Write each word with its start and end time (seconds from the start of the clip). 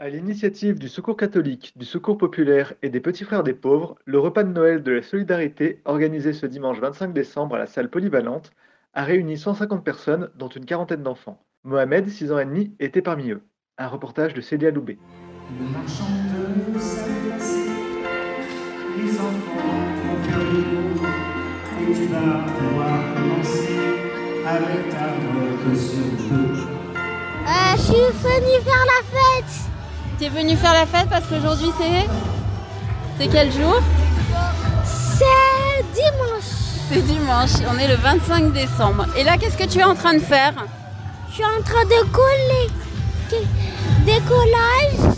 À 0.00 0.08
l'initiative 0.08 0.78
du 0.78 0.86
Secours 0.86 1.16
catholique, 1.16 1.72
du 1.74 1.84
Secours 1.84 2.16
populaire 2.16 2.72
et 2.82 2.88
des 2.88 3.00
Petits 3.00 3.24
Frères 3.24 3.42
des 3.42 3.52
Pauvres, 3.52 3.96
le 4.04 4.20
repas 4.20 4.44
de 4.44 4.52
Noël 4.52 4.84
de 4.84 4.92
la 4.92 5.02
Solidarité, 5.02 5.82
organisé 5.84 6.32
ce 6.32 6.46
dimanche 6.46 6.78
25 6.78 7.12
décembre 7.12 7.56
à 7.56 7.58
la 7.58 7.66
salle 7.66 7.90
polyvalente, 7.90 8.52
a 8.94 9.02
réuni 9.02 9.36
150 9.36 9.82
personnes, 9.82 10.30
dont 10.36 10.46
une 10.50 10.66
quarantaine 10.66 11.02
d'enfants. 11.02 11.44
Mohamed, 11.64 12.08
6 12.08 12.30
ans 12.30 12.38
et 12.38 12.44
demi, 12.44 12.76
était 12.78 13.02
parmi 13.02 13.30
eux. 13.30 13.42
Un 13.76 13.88
reportage 13.88 14.34
de 14.34 14.40
Célia 14.40 14.70
Loubet. 14.70 14.98
Le 15.58 15.66
marchand 15.66 16.04
de 16.04 16.78
les 19.02 19.18
enfants 19.18 19.82
ont 20.12 20.22
fait 20.22 20.44
le 20.44 21.90
et 21.90 21.92
tu 21.92 22.06
vas 22.06 22.46
pouvoir 22.46 23.14
commencer 23.14 23.78
avec 24.46 24.90
ta 24.90 25.08
sur. 25.74 26.68
Euh, 27.48 27.76
je 27.76 27.82
suis 27.82 27.94
venue 27.94 28.62
faire 28.62 28.84
la 28.86 29.02
fête. 29.10 29.57
T'es 30.18 30.28
venu 30.28 30.56
faire 30.56 30.72
la 30.72 30.84
fête 30.84 31.08
parce 31.08 31.26
qu'aujourd'hui 31.26 31.70
c'est. 31.78 32.06
C'est 33.18 33.28
quel 33.28 33.52
jour 33.52 33.80
C'est 34.84 35.84
dimanche. 35.94 36.58
C'est 36.90 37.02
dimanche, 37.02 37.50
on 37.72 37.78
est 37.78 37.86
le 37.86 37.96
25 37.96 38.52
décembre. 38.52 39.06
Et 39.16 39.22
là, 39.22 39.36
qu'est-ce 39.36 39.58
que 39.58 39.68
tu 39.68 39.78
es 39.78 39.84
en 39.84 39.94
train 39.94 40.14
de 40.14 40.20
faire 40.20 40.54
Je 41.28 41.34
suis 41.34 41.44
en 41.44 41.62
train 41.62 41.84
de 41.84 42.10
coller 42.10 42.68
des 44.06 44.20
collages 44.26 45.14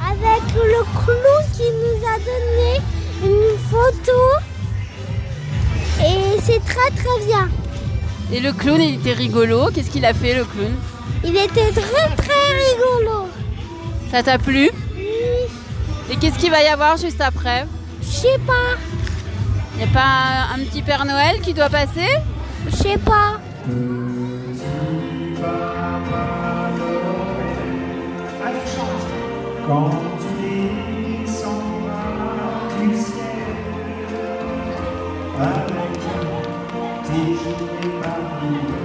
avec 0.00 0.54
le 0.54 0.84
clou 1.00 1.38
qui 1.54 1.62
nous 1.62 2.06
a 2.06 2.18
donné 2.18 2.80
une 3.24 3.58
photo. 3.70 4.20
Et 6.00 6.38
c'est 6.42 6.62
très 6.64 6.90
très 6.90 7.26
bien. 7.26 7.48
Et 8.30 8.40
le 8.40 8.52
clown, 8.52 8.80
il 8.80 8.94
était 8.96 9.12
rigolo. 9.14 9.70
Qu'est-ce 9.74 9.90
qu'il 9.90 10.04
a 10.04 10.12
fait, 10.14 10.34
le 10.34 10.44
clown 10.44 10.74
Il 11.24 11.36
était 11.36 11.72
très 11.72 12.14
très 12.16 12.48
rigolo. 12.68 13.27
Ça 14.10 14.22
t'a 14.22 14.38
plu 14.38 14.70
Oui, 14.96 15.06
Et 16.10 16.16
qu'est-ce 16.16 16.38
qu'il 16.38 16.50
va 16.50 16.62
y 16.62 16.66
avoir 16.66 16.96
juste 16.96 17.20
après 17.20 17.66
Je 18.00 18.06
sais 18.06 18.38
pas, 18.46 18.76
Y 19.78 19.82
a 19.84 19.86
pas 19.88 20.00
un, 20.00 20.60
un 20.60 20.64
petit 20.64 20.82
Père 20.82 21.04
Noël 21.04 21.40
qui 21.40 21.52
doit 21.54 21.68
passer 21.68 22.08
je 22.66 22.76
sais 22.76 22.98
pas. 22.98 23.40
Allez, 28.44 28.66
chante. 28.66 29.06
Quand 29.66 29.90
tu 30.20 30.30
descendras 31.24 32.04
du 32.80 32.96
ciel, 32.96 33.46
avec 35.40 35.66
tes 37.04 37.26
jouets 37.34 37.92
papillons, 38.02 38.84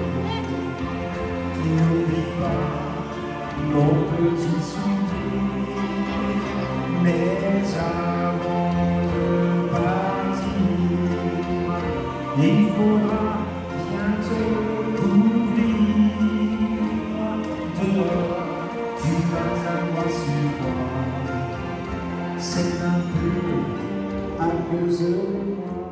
n'oublie 1.64 2.28
pas 2.40 2.64
mon 3.72 3.94
petit 4.18 4.62
soulier. 4.62 4.93
C'est 22.40 22.84
un 22.84 23.00
peu 23.10 23.64
cause 24.70 25.00
de 25.00 25.83